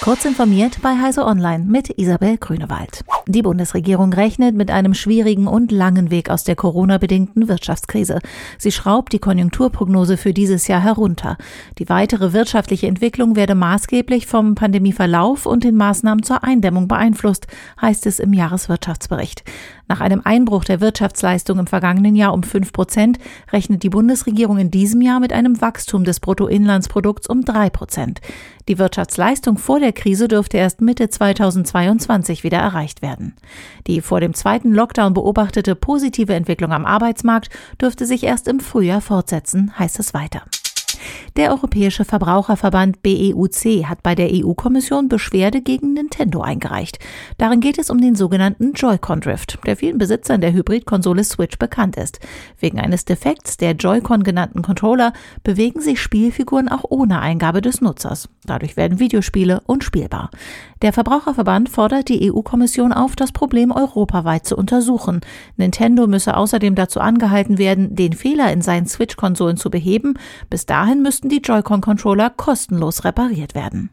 [0.00, 3.04] Kurz informiert bei Heise Online mit Isabel Grünewald.
[3.26, 8.20] Die Bundesregierung rechnet mit einem schwierigen und langen Weg aus der Corona-bedingten Wirtschaftskrise.
[8.56, 11.36] Sie schraubt die Konjunkturprognose für dieses Jahr herunter.
[11.78, 17.48] Die weitere wirtschaftliche Entwicklung werde maßgeblich vom Pandemieverlauf und den Maßnahmen zur Eindämmung beeinflusst,
[17.82, 19.42] heißt es im Jahreswirtschaftsbericht.
[19.88, 23.18] Nach einem Einbruch der Wirtschaftsleistung im vergangenen Jahr um fünf Prozent
[23.52, 28.20] rechnet die Bundesregierung in diesem Jahr mit einem Wachstum des Bruttoinlandsprodukts um drei Prozent.
[28.68, 33.34] Die Wirtschaftsleistung vor der Krise dürfte erst Mitte 2022 wieder erreicht werden.
[33.86, 37.48] Die vor dem zweiten Lockdown beobachtete positive Entwicklung am Arbeitsmarkt
[37.80, 40.42] dürfte sich erst im Frühjahr fortsetzen, heißt es weiter.
[41.36, 46.98] Der Europäische Verbraucherverband BEUC hat bei der EU-Kommission Beschwerde gegen Nintendo eingereicht.
[47.36, 51.96] Darin geht es um den sogenannten Joy-Con Drift, der vielen Besitzern der Hybridkonsole Switch bekannt
[51.96, 52.20] ist.
[52.58, 55.12] Wegen eines Defekts der Joy-Con genannten Controller
[55.44, 58.28] bewegen sich Spielfiguren auch ohne Eingabe des Nutzers.
[58.44, 60.30] Dadurch werden Videospiele unspielbar.
[60.80, 65.20] Der Verbraucherverband fordert die EU-Kommission auf, das Problem europaweit zu untersuchen.
[65.56, 70.14] Nintendo müsse außerdem dazu angehalten werden, den Fehler in seinen Switch-Konsolen zu beheben.
[70.48, 73.90] Bis dahin müssten die Joy-Con-Controller kostenlos repariert werden.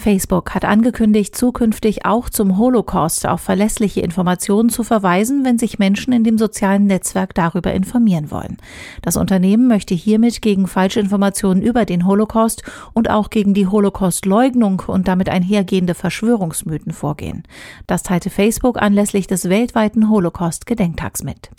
[0.00, 6.14] Facebook hat angekündigt, zukünftig auch zum Holocaust auf verlässliche Informationen zu verweisen, wenn sich Menschen
[6.14, 8.56] in dem sozialen Netzwerk darüber informieren wollen.
[9.02, 12.62] Das Unternehmen möchte hiermit gegen Falschinformationen über den Holocaust
[12.94, 17.42] und auch gegen die Holocaust-Leugnung und damit einhergehende Verschwörungsmythen vorgehen.
[17.86, 21.50] Das teilte Facebook anlässlich des weltweiten Holocaust-Gedenktags mit.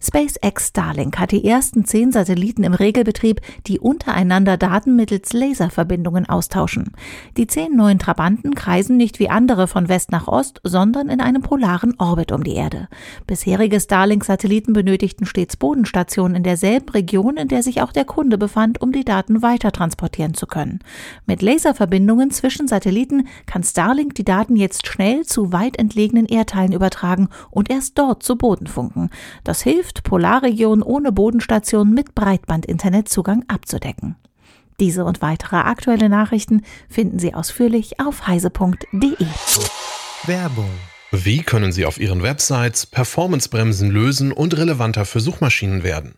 [0.00, 6.92] SpaceX Starlink hat die ersten zehn Satelliten im Regelbetrieb, die untereinander Daten mittels Laserverbindungen austauschen.
[7.36, 11.42] Die zehn neuen Trabanten kreisen nicht wie andere von West nach Ost, sondern in einem
[11.42, 12.88] polaren Orbit um die Erde.
[13.26, 18.80] Bisherige Starlink-Satelliten benötigten stets Bodenstationen in derselben Region, in der sich auch der Kunde befand,
[18.80, 20.78] um die Daten weiter transportieren zu können.
[21.26, 27.28] Mit Laserverbindungen zwischen Satelliten kann Starlink die Daten jetzt schnell zu weit entlegenen Erdteilen übertragen
[27.50, 29.10] und erst dort zu Boden funken.
[29.44, 34.16] Das hilft, hilft, Polarregionen ohne Bodenstation mit Breitband-Internetzugang abzudecken.
[34.80, 39.16] Diese und weitere aktuelle Nachrichten finden Sie ausführlich auf heise.de.
[40.26, 40.70] Werbung.
[41.10, 46.14] Wie können Sie auf Ihren Websites Performancebremsen lösen und relevanter für Suchmaschinen werden?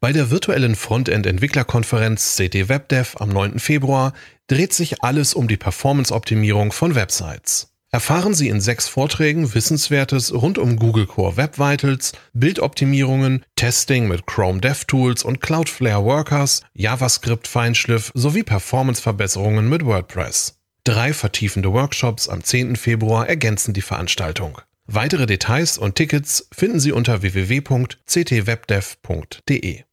[0.00, 3.58] Bei der virtuellen Frontend-Entwicklerkonferenz CT WebDev am 9.
[3.58, 4.12] Februar
[4.48, 7.73] dreht sich alles um die Performance-Optimierung von Websites.
[7.94, 14.26] Erfahren Sie in sechs Vorträgen Wissenswertes rund um Google Core Web Vitals, Bildoptimierungen, Testing mit
[14.26, 20.58] Chrome DevTools und Cloudflare Workers, JavaScript Feinschliff sowie Performanceverbesserungen mit WordPress.
[20.82, 22.74] Drei vertiefende Workshops am 10.
[22.74, 24.60] Februar ergänzen die Veranstaltung.
[24.86, 29.84] Weitere Details und Tickets finden Sie unter www.ctwebdev.de.